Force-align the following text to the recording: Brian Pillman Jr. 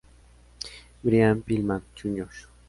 Brian 1.03 1.43
Pillman 1.43 1.83
Jr. 1.93 2.25